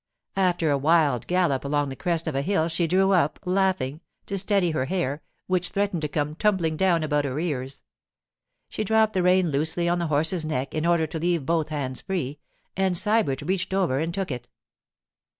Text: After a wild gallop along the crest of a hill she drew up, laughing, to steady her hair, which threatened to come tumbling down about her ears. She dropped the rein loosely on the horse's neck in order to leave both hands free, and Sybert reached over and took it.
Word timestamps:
After 0.37 0.71
a 0.71 0.79
wild 0.79 1.27
gallop 1.27 1.63
along 1.63 1.89
the 1.89 1.95
crest 1.95 2.25
of 2.25 2.33
a 2.33 2.41
hill 2.41 2.67
she 2.69 2.87
drew 2.87 3.11
up, 3.11 3.39
laughing, 3.45 4.01
to 4.25 4.35
steady 4.39 4.71
her 4.71 4.85
hair, 4.85 5.21
which 5.45 5.69
threatened 5.69 6.01
to 6.01 6.07
come 6.07 6.33
tumbling 6.33 6.75
down 6.75 7.03
about 7.03 7.23
her 7.23 7.37
ears. 7.37 7.83
She 8.67 8.83
dropped 8.83 9.13
the 9.13 9.21
rein 9.21 9.51
loosely 9.51 9.87
on 9.87 9.99
the 9.99 10.07
horse's 10.07 10.43
neck 10.43 10.73
in 10.73 10.87
order 10.87 11.05
to 11.05 11.19
leave 11.19 11.45
both 11.45 11.67
hands 11.67 12.01
free, 12.01 12.39
and 12.75 12.97
Sybert 12.97 13.43
reached 13.47 13.75
over 13.75 13.99
and 13.99 14.11
took 14.11 14.31
it. 14.31 14.47